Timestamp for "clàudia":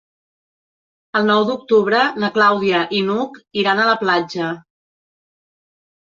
2.37-2.79